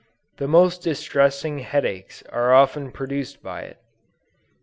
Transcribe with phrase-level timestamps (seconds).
[0.37, 3.77] The most distressing head aches are often produced by it.